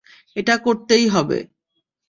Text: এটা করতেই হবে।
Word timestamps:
এটা 0.35 0.55
করতেই 0.57 1.05
হবে। 1.07 1.39